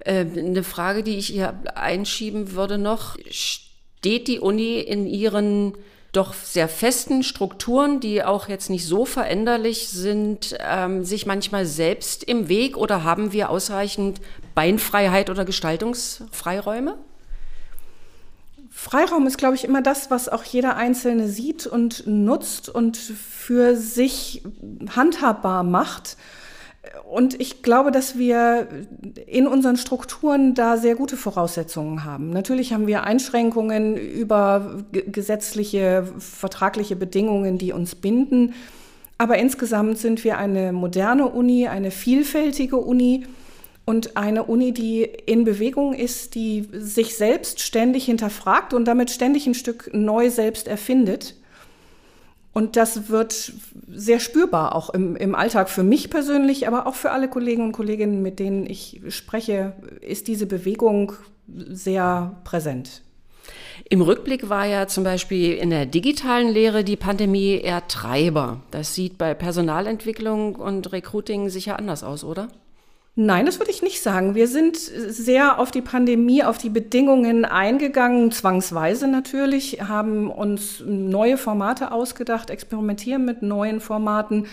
Äh, 0.00 0.26
eine 0.36 0.62
Frage, 0.62 1.02
die 1.02 1.16
ich 1.16 1.28
hier 1.28 1.54
einschieben 1.74 2.52
würde 2.52 2.76
noch, 2.76 3.16
steht 3.30 4.28
die 4.28 4.40
Uni 4.40 4.78
in 4.78 5.06
ihren 5.06 5.72
doch 6.12 6.34
sehr 6.34 6.68
festen 6.68 7.22
Strukturen, 7.22 8.00
die 8.00 8.22
auch 8.22 8.48
jetzt 8.48 8.68
nicht 8.68 8.86
so 8.86 9.06
veränderlich 9.06 9.88
sind, 9.88 10.54
ähm, 10.60 11.02
sich 11.02 11.24
manchmal 11.24 11.64
selbst 11.64 12.24
im 12.24 12.50
Weg 12.50 12.76
oder 12.76 13.04
haben 13.04 13.32
wir 13.32 13.48
ausreichend 13.48 14.20
Beinfreiheit 14.56 15.30
oder 15.30 15.44
Gestaltungsfreiräume? 15.44 16.96
Freiraum 18.70 19.26
ist, 19.26 19.38
glaube 19.38 19.54
ich, 19.54 19.64
immer 19.64 19.82
das, 19.82 20.10
was 20.10 20.28
auch 20.28 20.42
jeder 20.42 20.76
Einzelne 20.76 21.28
sieht 21.28 21.66
und 21.66 22.06
nutzt 22.06 22.68
und 22.68 22.96
für 22.96 23.76
sich 23.76 24.42
handhabbar 24.94 25.62
macht. 25.62 26.16
Und 27.10 27.38
ich 27.40 27.62
glaube, 27.62 27.90
dass 27.90 28.16
wir 28.18 28.68
in 29.26 29.46
unseren 29.46 29.76
Strukturen 29.76 30.54
da 30.54 30.76
sehr 30.76 30.94
gute 30.94 31.16
Voraussetzungen 31.16 32.04
haben. 32.04 32.30
Natürlich 32.30 32.72
haben 32.72 32.86
wir 32.86 33.04
Einschränkungen 33.04 33.96
über 33.96 34.84
gesetzliche, 34.92 36.06
vertragliche 36.18 36.96
Bedingungen, 36.96 37.58
die 37.58 37.72
uns 37.72 37.94
binden. 37.94 38.54
Aber 39.18 39.38
insgesamt 39.38 39.98
sind 39.98 40.24
wir 40.24 40.38
eine 40.38 40.72
moderne 40.72 41.28
Uni, 41.28 41.68
eine 41.68 41.90
vielfältige 41.90 42.76
Uni 42.76 43.26
und 43.86 44.16
eine 44.16 44.42
Uni, 44.42 44.72
die 44.72 45.04
in 45.04 45.44
Bewegung 45.44 45.94
ist, 45.94 46.34
die 46.34 46.68
sich 46.72 47.16
selbst 47.16 47.60
ständig 47.60 48.04
hinterfragt 48.04 48.74
und 48.74 48.84
damit 48.84 49.10
ständig 49.10 49.46
ein 49.46 49.54
Stück 49.54 49.90
neu 49.94 50.28
selbst 50.28 50.66
erfindet. 50.66 51.36
Und 52.52 52.76
das 52.76 53.10
wird 53.10 53.52
sehr 53.88 54.18
spürbar, 54.18 54.74
auch 54.74 54.90
im, 54.90 55.14
im 55.14 55.34
Alltag 55.36 55.70
für 55.70 55.84
mich 55.84 56.10
persönlich, 56.10 56.66
aber 56.66 56.86
auch 56.86 56.96
für 56.96 57.12
alle 57.12 57.28
Kollegen 57.28 57.62
und 57.62 57.72
Kolleginnen, 57.72 58.22
mit 58.22 58.40
denen 58.40 58.68
ich 58.68 59.02
spreche, 59.08 59.74
ist 60.00 60.26
diese 60.26 60.46
Bewegung 60.46 61.12
sehr 61.46 62.40
präsent. 62.42 63.02
Im 63.88 64.00
Rückblick 64.00 64.48
war 64.48 64.66
ja 64.66 64.88
zum 64.88 65.04
Beispiel 65.04 65.52
in 65.52 65.70
der 65.70 65.86
digitalen 65.86 66.48
Lehre 66.48 66.82
die 66.82 66.96
Pandemie 66.96 67.60
eher 67.62 67.86
Treiber. 67.86 68.62
Das 68.72 68.94
sieht 68.94 69.16
bei 69.16 69.34
Personalentwicklung 69.34 70.56
und 70.56 70.90
Recruiting 70.92 71.50
sicher 71.50 71.78
anders 71.78 72.02
aus, 72.02 72.24
oder? 72.24 72.48
Nein, 73.18 73.46
das 73.46 73.58
würde 73.58 73.70
ich 73.70 73.80
nicht 73.80 74.02
sagen. 74.02 74.34
Wir 74.34 74.46
sind 74.46 74.76
sehr 74.76 75.58
auf 75.58 75.70
die 75.70 75.80
Pandemie, 75.80 76.44
auf 76.44 76.58
die 76.58 76.68
Bedingungen 76.68 77.46
eingegangen, 77.46 78.30
zwangsweise 78.30 79.08
natürlich, 79.08 79.80
haben 79.88 80.30
uns 80.30 80.82
neue 80.86 81.38
Formate 81.38 81.92
ausgedacht, 81.92 82.50
experimentieren 82.50 83.24
mit 83.24 83.40
neuen 83.40 83.80
Formaten. 83.80 84.48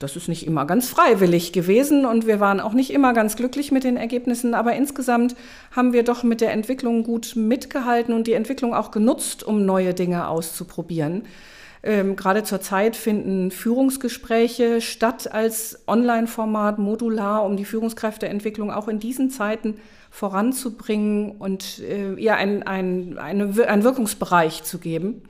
Das 0.00 0.16
ist 0.16 0.28
nicht 0.28 0.48
immer 0.48 0.66
ganz 0.66 0.88
freiwillig 0.88 1.52
gewesen 1.52 2.04
und 2.04 2.26
wir 2.26 2.40
waren 2.40 2.58
auch 2.58 2.72
nicht 2.72 2.90
immer 2.90 3.12
ganz 3.12 3.36
glücklich 3.36 3.70
mit 3.70 3.84
den 3.84 3.96
Ergebnissen, 3.96 4.52
aber 4.52 4.72
insgesamt 4.72 5.36
haben 5.70 5.92
wir 5.92 6.02
doch 6.02 6.24
mit 6.24 6.40
der 6.40 6.50
Entwicklung 6.50 7.04
gut 7.04 7.36
mitgehalten 7.36 8.12
und 8.12 8.26
die 8.26 8.32
Entwicklung 8.32 8.74
auch 8.74 8.90
genutzt, 8.90 9.44
um 9.44 9.64
neue 9.64 9.94
Dinge 9.94 10.26
auszuprobieren. 10.26 11.22
Ähm, 11.82 12.16
gerade 12.16 12.42
zurzeit 12.42 12.96
finden 12.96 13.50
Führungsgespräche 13.50 14.80
statt 14.80 15.32
als 15.32 15.80
Online-Format 15.86 16.78
modular, 16.78 17.44
um 17.44 17.56
die 17.56 17.64
Führungskräfteentwicklung 17.64 18.72
auch 18.72 18.88
in 18.88 18.98
diesen 18.98 19.30
Zeiten 19.30 19.76
voranzubringen 20.10 21.32
und 21.32 21.80
äh, 21.80 22.14
ihr 22.14 22.36
ein, 22.36 22.62
ein, 22.64 23.18
eine, 23.18 23.68
einen 23.68 23.84
Wirkungsbereich 23.84 24.64
zu 24.64 24.78
geben. 24.78 25.22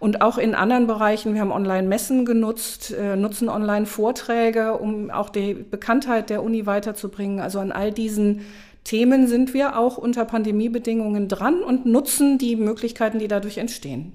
Und 0.00 0.20
auch 0.20 0.38
in 0.38 0.54
anderen 0.54 0.86
Bereichen, 0.86 1.34
wir 1.34 1.40
haben 1.40 1.52
Online-Messen 1.52 2.26
genutzt, 2.26 2.92
äh, 2.92 3.16
nutzen 3.16 3.48
Online-Vorträge, 3.48 4.74
um 4.74 5.10
auch 5.10 5.30
die 5.30 5.54
Bekanntheit 5.54 6.30
der 6.30 6.42
Uni 6.42 6.66
weiterzubringen. 6.66 7.40
Also 7.40 7.60
an 7.60 7.72
all 7.72 7.92
diesen 7.92 8.42
Themen 8.84 9.26
sind 9.26 9.54
wir 9.54 9.78
auch 9.78 9.96
unter 9.96 10.26
Pandemiebedingungen 10.26 11.28
dran 11.28 11.62
und 11.62 11.86
nutzen 11.86 12.36
die 12.36 12.54
Möglichkeiten, 12.54 13.18
die 13.18 13.28
dadurch 13.28 13.56
entstehen. 13.56 14.12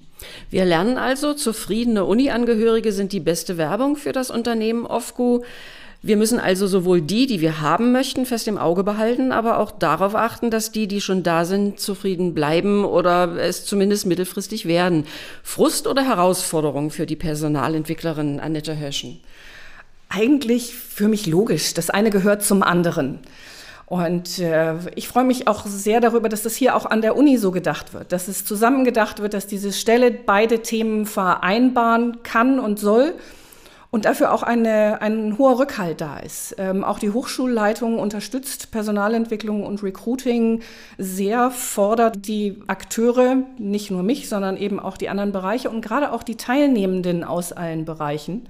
Wir 0.51 0.63
lernen 0.63 0.97
also, 0.97 1.33
zufriedene 1.33 2.05
Uni-Angehörige 2.05 2.91
sind 2.91 3.11
die 3.11 3.19
beste 3.19 3.57
Werbung 3.57 3.95
für 3.95 4.11
das 4.11 4.29
Unternehmen 4.29 4.85
OFGU. 4.85 5.41
Wir 6.01 6.15
müssen 6.15 6.39
also 6.39 6.65
sowohl 6.67 7.01
die, 7.01 7.27
die 7.27 7.41
wir 7.41 7.59
haben 7.59 7.91
möchten, 7.91 8.25
fest 8.25 8.47
im 8.47 8.57
Auge 8.57 8.83
behalten, 8.83 9.33
aber 9.33 9.57
auch 9.57 9.71
darauf 9.71 10.15
achten, 10.15 10.49
dass 10.49 10.71
die, 10.71 10.87
die 10.87 11.01
schon 11.01 11.23
da 11.23 11.43
sind, 11.43 11.79
zufrieden 11.79 12.33
bleiben 12.33 12.85
oder 12.85 13.35
es 13.37 13.65
zumindest 13.65 14.05
mittelfristig 14.05 14.65
werden. 14.65 15.05
Frust 15.43 15.87
oder 15.87 16.05
Herausforderung 16.05 16.89
für 16.89 17.05
die 17.05 17.17
Personalentwicklerin 17.17 18.39
Annette 18.39 18.79
Höschen? 18.79 19.19
Eigentlich 20.07 20.73
für 20.73 21.09
mich 21.09 21.25
logisch. 21.27 21.73
Das 21.73 21.89
eine 21.89 22.11
gehört 22.11 22.43
zum 22.43 22.63
anderen. 22.63 23.19
Und 23.89 24.37
äh, 24.37 24.75
ich 24.93 25.07
freue 25.07 25.23
mich 25.23 25.47
auch 25.47 25.65
sehr 25.65 25.99
darüber, 25.99 26.29
dass 26.29 26.43
das 26.43 26.55
hier 26.55 26.75
auch 26.75 26.85
an 26.85 27.01
der 27.01 27.17
Uni 27.17 27.37
so 27.37 27.49
gedacht 27.49 27.91
wird, 27.95 28.11
dass 28.11 28.27
es 28.27 28.45
zusammengedacht 28.45 29.19
wird, 29.19 29.33
dass 29.33 29.47
diese 29.47 29.73
Stelle 29.73 30.11
beide 30.11 30.61
Themen 30.61 31.07
vereinbaren 31.07 32.21
kann 32.21 32.59
und 32.59 32.79
soll. 32.79 33.15
und 33.91 34.05
dafür 34.05 34.31
auch 34.31 34.43
eine, 34.43 35.01
ein 35.01 35.39
hoher 35.39 35.57
Rückhalt 35.57 36.01
da 36.01 36.19
ist. 36.19 36.53
Ähm, 36.59 36.83
auch 36.83 36.99
die 36.99 37.09
Hochschulleitung 37.09 37.97
unterstützt 37.97 38.69
Personalentwicklung 38.69 39.65
und 39.65 39.81
Recruiting 39.81 40.61
sehr, 40.99 41.49
fordert 41.49 42.27
die 42.27 42.61
Akteure, 42.67 43.37
nicht 43.57 43.89
nur 43.89 44.03
mich, 44.03 44.29
sondern 44.29 44.57
eben 44.57 44.79
auch 44.79 44.97
die 44.97 45.09
anderen 45.09 45.31
Bereiche 45.31 45.71
und 45.71 45.81
gerade 45.81 46.11
auch 46.11 46.21
die 46.21 46.35
Teilnehmenden 46.35 47.23
aus 47.23 47.51
allen 47.51 47.85
Bereichen. 47.85 48.47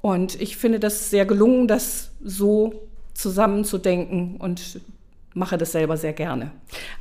Und 0.00 0.40
ich 0.40 0.56
finde 0.56 0.80
das 0.80 1.10
sehr 1.10 1.24
gelungen, 1.24 1.68
das 1.68 2.10
so 2.24 2.88
zusammenzudenken 3.14 4.36
und 4.38 4.80
mache 5.34 5.58
das 5.58 5.72
selber 5.72 5.96
sehr 5.96 6.12
gerne. 6.12 6.50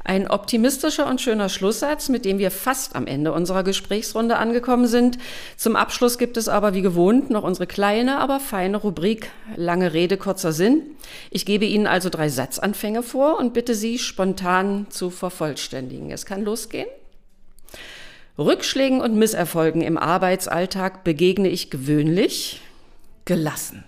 Ein 0.03 0.29
optimistischer 0.29 1.07
und 1.09 1.21
schöner 1.21 1.49
Schlusssatz, 1.49 2.09
mit 2.09 2.25
dem 2.25 2.39
wir 2.39 2.51
fast 2.51 2.95
am 2.95 3.07
Ende 3.07 3.33
unserer 3.33 3.63
Gesprächsrunde 3.63 4.37
angekommen 4.37 4.87
sind. 4.87 5.17
Zum 5.57 5.75
Abschluss 5.75 6.17
gibt 6.17 6.37
es 6.37 6.47
aber 6.47 6.73
wie 6.73 6.81
gewohnt 6.81 7.29
noch 7.29 7.43
unsere 7.43 7.67
kleine, 7.67 8.19
aber 8.19 8.39
feine 8.39 8.77
Rubrik 8.77 9.29
Lange 9.55 9.93
Rede, 9.93 10.17
kurzer 10.17 10.53
Sinn. 10.53 10.81
Ich 11.29 11.45
gebe 11.45 11.65
Ihnen 11.65 11.87
also 11.87 12.09
drei 12.09 12.29
Satzanfänge 12.29 13.03
vor 13.03 13.37
und 13.39 13.53
bitte 13.53 13.75
Sie 13.75 13.99
spontan 13.99 14.87
zu 14.89 15.09
vervollständigen. 15.09 16.11
Es 16.11 16.25
kann 16.25 16.43
losgehen. 16.43 16.87
Rückschlägen 18.37 19.01
und 19.01 19.15
Misserfolgen 19.15 19.81
im 19.81 19.97
Arbeitsalltag 19.97 21.03
begegne 21.03 21.49
ich 21.49 21.69
gewöhnlich. 21.69 22.61
Gelassen 23.25 23.83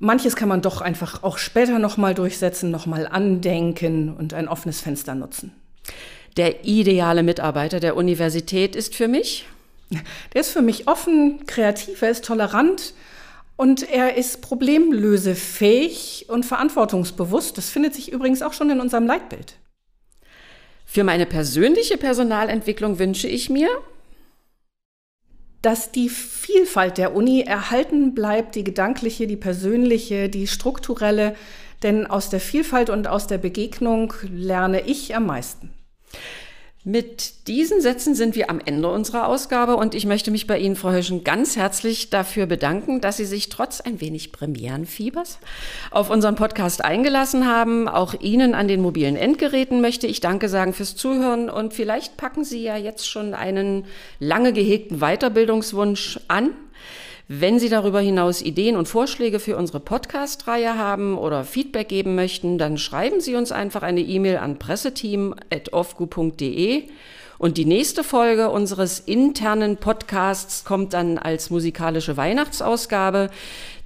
manches 0.00 0.34
kann 0.34 0.48
man 0.48 0.62
doch 0.62 0.80
einfach 0.80 1.22
auch 1.22 1.38
später 1.38 1.78
nochmal 1.78 2.14
durchsetzen, 2.14 2.72
nochmal 2.72 3.06
andenken 3.06 4.12
und 4.12 4.34
ein 4.34 4.48
offenes 4.48 4.80
Fenster 4.80 5.14
nutzen. 5.14 5.52
Der 6.36 6.64
ideale 6.64 7.22
Mitarbeiter 7.22 7.78
der 7.78 7.96
Universität 7.96 8.74
ist 8.74 8.96
für 8.96 9.06
mich? 9.06 9.46
Der 10.34 10.40
ist 10.40 10.50
für 10.50 10.62
mich 10.62 10.88
offen, 10.88 11.46
kreativ, 11.46 12.00
er 12.02 12.10
ist 12.10 12.24
tolerant 12.24 12.94
und 13.56 13.88
er 13.90 14.16
ist 14.16 14.40
problemlösefähig 14.40 16.26
und 16.28 16.46
verantwortungsbewusst. 16.46 17.58
Das 17.58 17.70
findet 17.70 17.94
sich 17.94 18.12
übrigens 18.12 18.42
auch 18.42 18.52
schon 18.52 18.70
in 18.70 18.80
unserem 18.80 19.06
Leitbild. 19.06 19.54
Für 20.86 21.04
meine 21.04 21.26
persönliche 21.26 21.98
Personalentwicklung 21.98 22.98
wünsche 22.98 23.28
ich 23.28 23.50
mir, 23.50 23.68
dass 25.62 25.92
die 25.92 26.08
Vielfalt 26.08 26.98
der 26.98 27.14
Uni 27.14 27.42
erhalten 27.42 28.14
bleibt, 28.14 28.54
die 28.54 28.64
gedankliche, 28.64 29.26
die 29.26 29.36
persönliche, 29.36 30.28
die 30.28 30.46
strukturelle, 30.46 31.34
denn 31.82 32.06
aus 32.06 32.30
der 32.30 32.40
Vielfalt 32.40 32.90
und 32.90 33.08
aus 33.08 33.26
der 33.26 33.38
Begegnung 33.38 34.12
lerne 34.30 34.82
ich 34.86 35.14
am 35.14 35.26
meisten. 35.26 35.70
Mit 36.82 37.46
diesen 37.46 37.82
Sätzen 37.82 38.14
sind 38.14 38.34
wir 38.34 38.48
am 38.48 38.58
Ende 38.64 38.88
unserer 38.88 39.28
Ausgabe 39.28 39.76
und 39.76 39.94
ich 39.94 40.06
möchte 40.06 40.30
mich 40.30 40.46
bei 40.46 40.58
Ihnen, 40.58 40.76
Frau 40.76 40.92
Höschen, 40.92 41.24
ganz 41.24 41.56
herzlich 41.56 42.08
dafür 42.08 42.46
bedanken, 42.46 43.02
dass 43.02 43.18
Sie 43.18 43.26
sich 43.26 43.50
trotz 43.50 43.82
ein 43.82 44.00
wenig 44.00 44.32
Premierenfiebers 44.32 45.40
auf 45.90 46.08
unseren 46.08 46.36
Podcast 46.36 46.82
eingelassen 46.82 47.46
haben. 47.46 47.86
Auch 47.86 48.14
Ihnen 48.18 48.54
an 48.54 48.66
den 48.66 48.80
mobilen 48.80 49.16
Endgeräten 49.16 49.82
möchte 49.82 50.06
ich 50.06 50.20
Danke 50.20 50.48
sagen 50.48 50.72
fürs 50.72 50.96
Zuhören 50.96 51.50
und 51.50 51.74
vielleicht 51.74 52.16
packen 52.16 52.44
Sie 52.44 52.62
ja 52.62 52.78
jetzt 52.78 53.06
schon 53.06 53.34
einen 53.34 53.84
lange 54.18 54.54
gehegten 54.54 55.00
Weiterbildungswunsch 55.00 56.18
an. 56.28 56.54
Wenn 57.32 57.60
Sie 57.60 57.68
darüber 57.68 58.00
hinaus 58.00 58.42
Ideen 58.42 58.74
und 58.74 58.88
Vorschläge 58.88 59.38
für 59.38 59.56
unsere 59.56 59.78
Podcast-Reihe 59.78 60.76
haben 60.76 61.16
oder 61.16 61.44
Feedback 61.44 61.88
geben 61.88 62.16
möchten, 62.16 62.58
dann 62.58 62.76
schreiben 62.76 63.20
Sie 63.20 63.36
uns 63.36 63.52
einfach 63.52 63.84
eine 63.84 64.00
E-Mail 64.00 64.38
an 64.38 64.58
presseteam.ofgu.de. 64.58 66.88
Und 67.40 67.56
die 67.56 67.64
nächste 67.64 68.04
Folge 68.04 68.50
unseres 68.50 69.00
internen 69.00 69.78
Podcasts 69.78 70.62
kommt 70.66 70.92
dann 70.92 71.16
als 71.16 71.48
musikalische 71.48 72.18
Weihnachtsausgabe, 72.18 73.30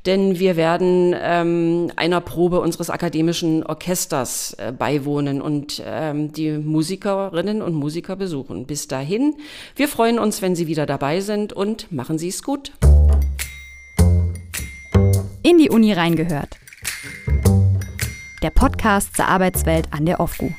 denn 0.06 0.40
wir 0.40 0.56
werden 0.56 1.14
ähm, 1.16 1.92
einer 1.94 2.20
Probe 2.20 2.58
unseres 2.58 2.90
akademischen 2.90 3.64
Orchesters 3.64 4.54
äh, 4.54 4.72
beiwohnen 4.72 5.40
und 5.40 5.80
ähm, 5.86 6.32
die 6.32 6.50
Musikerinnen 6.50 7.62
und 7.62 7.74
Musiker 7.74 8.16
besuchen. 8.16 8.66
Bis 8.66 8.88
dahin, 8.88 9.36
wir 9.76 9.86
freuen 9.86 10.18
uns, 10.18 10.42
wenn 10.42 10.56
Sie 10.56 10.66
wieder 10.66 10.84
dabei 10.84 11.20
sind 11.20 11.52
und 11.52 11.92
machen 11.92 12.18
Sie 12.18 12.30
es 12.30 12.42
gut 12.42 12.72
in 15.44 15.58
die 15.58 15.70
Uni 15.70 15.92
reingehört. 15.92 16.58
Der 18.42 18.50
Podcast 18.50 19.14
zur 19.14 19.28
Arbeitswelt 19.28 19.86
an 19.92 20.06
der 20.06 20.18
OFGU. 20.18 20.50